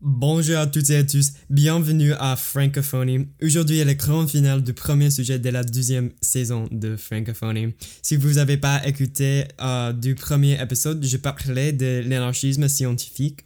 [0.00, 3.26] Bonjour à toutes et à tous, bienvenue à Francophonie.
[3.42, 7.74] Aujourd'hui est le grand final du premier sujet de la deuxième saison de Francophonie.
[8.00, 13.40] Si vous n'avez pas écouté euh, du premier épisode, je parlais de l'anarchisme scientifique.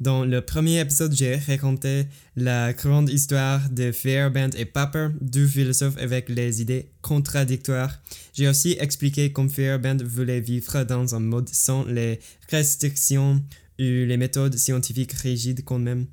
[0.00, 5.98] Dans le premier épisode, j'ai raconté la grande histoire de Fairbairn et Popper, deux philosophes
[5.98, 8.00] avec les idées contradictoires.
[8.34, 12.18] J'ai aussi expliqué comment Fairbairn voulait vivre dans un mode sans les
[12.50, 13.40] restrictions
[13.78, 16.06] les méthodes scientifiques rigides quand même.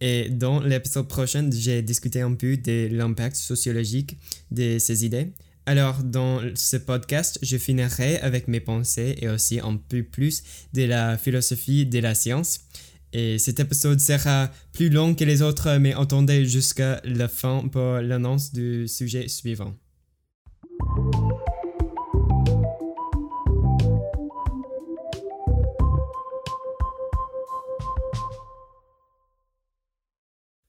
[0.00, 4.16] Et dans l'épisode prochain, j'ai discuté un peu de l'impact sociologique
[4.50, 5.32] de ces idées.
[5.64, 10.82] Alors, dans ce podcast, je finirai avec mes pensées et aussi un peu plus de
[10.82, 12.62] la philosophie de la science.
[13.12, 17.98] Et cet épisode sera plus long que les autres, mais attendez jusqu'à la fin pour
[18.00, 19.76] l'annonce du sujet suivant.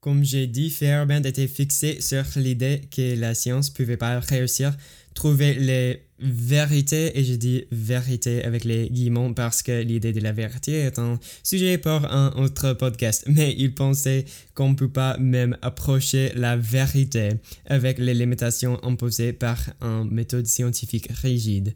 [0.03, 4.75] Comme j'ai dit, Fairbairn était fixé sur l'idée que la science pouvait pas réussir
[5.13, 10.33] trouver les vérités, et je dis vérité avec les guillemets parce que l'idée de la
[10.33, 15.17] vérité est un sujet pour un autre podcast, mais il pensait qu'on ne peut pas
[15.19, 17.29] même approcher la vérité
[17.67, 21.75] avec les limitations imposées par une méthode scientifique rigide.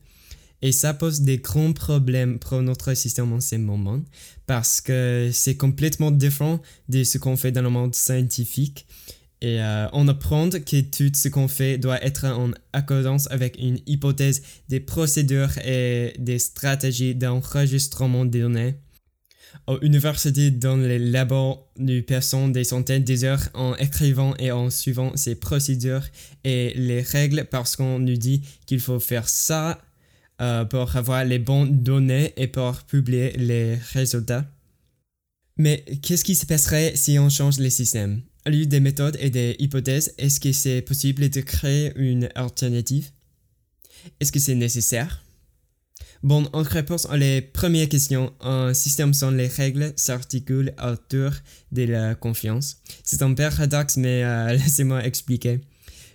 [0.61, 4.01] Et ça pose des grands problèmes pour notre système en ce moment
[4.47, 8.87] parce que c'est complètement différent de ce qu'on fait dans le monde scientifique.
[9.39, 13.79] Et euh, on apprend que tout ce qu'on fait doit être en accordance avec une
[13.85, 18.75] hypothèse des procédures et des stratégies d'enregistrement des données.
[19.67, 25.15] À l'université, dans les labos, nous passons des centaines d'heures en écrivant et en suivant
[25.15, 26.03] ces procédures
[26.43, 29.79] et les règles parce qu'on nous dit qu'il faut faire ça
[30.41, 34.45] euh, pour avoir les bonnes données et pour publier les résultats.
[35.57, 38.21] Mais qu'est-ce qui se passerait si on change les systèmes?
[38.45, 43.09] Au lieu des méthodes et des hypothèses, est-ce que c'est possible de créer une alternative?
[44.19, 45.23] Est-ce que c'est nécessaire?
[46.23, 51.31] Bon, en réponse à les premières questions, un système sans les règles s'articule autour
[51.71, 52.77] de la confiance.
[53.03, 55.61] C'est un paradoxe, mais euh, laissez-moi expliquer.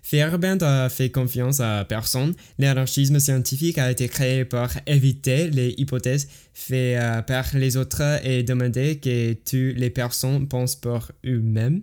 [0.02, 2.34] Fairbairn a fait confiance à personne.
[2.58, 8.42] L'anarchisme scientifique a été créé pour éviter les hypothèses faites euh, par les autres et
[8.42, 11.82] demander que toutes les personnes pensent pour eux-mêmes.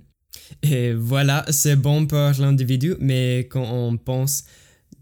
[0.64, 4.44] Et voilà, c'est bon pour l'individu, mais quand on pense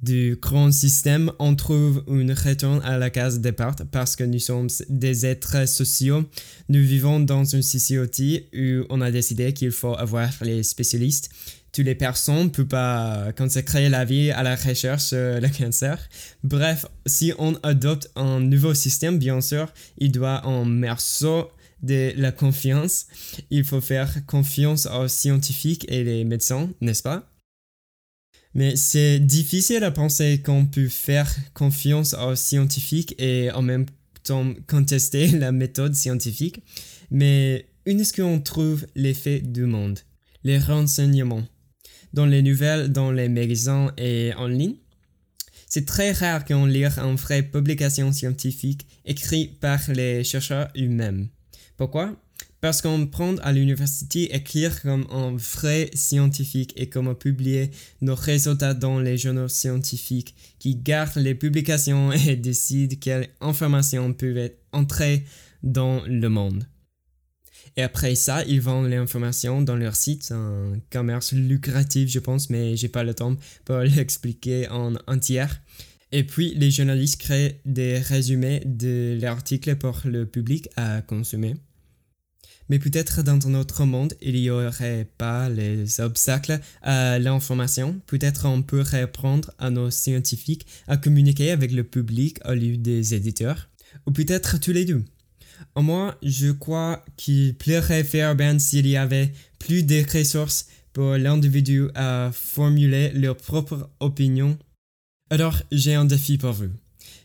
[0.01, 4.67] du grand système, on trouve une retour à la case départ parce que nous sommes
[4.89, 6.23] des êtres sociaux.
[6.69, 11.31] Nous vivons dans une société où on a décidé qu'il faut avoir les spécialistes
[11.77, 15.99] toutes les personnes ne peuvent pas consacrer la vie à la recherche sur le cancer.
[16.43, 21.51] Bref, si on adopte un nouveau système, bien sûr, il doit en morceau
[21.83, 23.05] de la confiance.
[23.51, 27.29] Il faut faire confiance aux scientifiques et les médecins, n'est-ce pas?
[28.57, 33.85] Mais c'est difficile à penser qu'on peut faire confiance aux scientifiques et en même
[34.23, 36.63] temps contester la méthode scientifique.
[37.11, 39.99] Mais où est-ce qu'on trouve l'effet du monde?
[40.43, 41.43] Les renseignements
[42.13, 44.77] dans les nouvelles, dans les magasins et en ligne.
[45.69, 51.27] C'est très rare qu'on lise une vraie publication scientifique écrite par les chercheurs eux-mêmes.
[51.75, 52.15] Pourquoi?
[52.59, 57.69] Parce qu'on prend à l'université écrire comme un vrai scientifique et comment publier
[58.01, 64.51] nos résultats dans les journaux scientifiques qui gardent les publications et décident quelles informations peuvent
[64.71, 65.23] entrer
[65.61, 66.65] dans le monde.
[67.75, 72.75] Et après ça, ils vendent l'information dans leur site, un commerce lucratif, je pense, mais
[72.75, 73.35] j'ai pas le temps
[73.65, 75.45] pour l'expliquer en entier.
[76.11, 81.55] Et puis, les journalistes créent des résumés de l'article pour le public à consommer.
[82.69, 87.99] Mais peut-être dans un autre monde, il n'y aurait pas les obstacles à l'information.
[88.07, 93.13] Peut-être on peut reprendre à nos scientifiques à communiquer avec le public au lieu des
[93.13, 93.69] éditeurs.
[94.05, 95.03] Ou peut-être tous les deux.
[95.75, 102.31] Moi, je crois qu'il plairait Fairbairn s'il y avait plus de ressources pour l'individu à
[102.33, 104.57] formuler leur propre opinion.
[105.29, 106.69] Alors, j'ai un défi pour vous.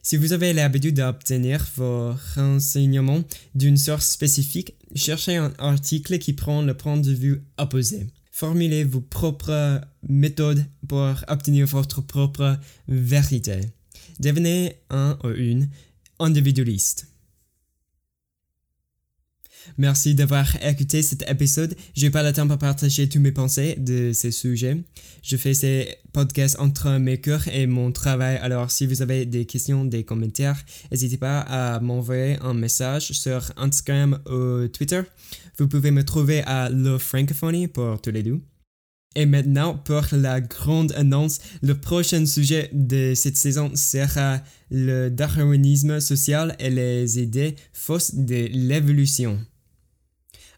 [0.04, 3.22] Si vous avez l'habitude d'obtenir vos renseignements
[3.54, 8.08] d'une source spécifique, cherchez un article qui prend le point de vue opposé.
[8.32, 12.58] Formulez vos propres méthodes pour obtenir votre propre
[12.88, 13.60] vérité.
[14.18, 15.68] Devenez un ou une
[16.18, 17.11] individualiste.
[19.78, 21.74] Merci d'avoir écouté cet épisode.
[21.94, 24.76] J'ai pas le temps pour partager tous mes pensées de ces sujets.
[25.22, 28.36] Je fais ces podcasts entre mes cours et mon travail.
[28.42, 33.52] Alors, si vous avez des questions, des commentaires, n'hésitez pas à m'envoyer un message sur
[33.56, 35.02] Instagram ou Twitter.
[35.58, 38.40] Vous pouvez me trouver à Love Francophonie pour tous les deux.
[39.14, 46.00] Et maintenant, pour la grande annonce, le prochain sujet de cette saison sera le darwinisme
[46.00, 49.38] social et les idées fausses de l'évolution.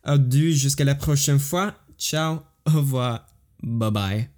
[0.05, 1.75] Adieu jusqu'à la prochaine fois.
[1.99, 3.27] Ciao, au revoir,
[3.63, 4.34] bye bye.